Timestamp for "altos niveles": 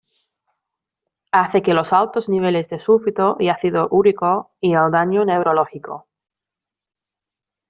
1.93-2.67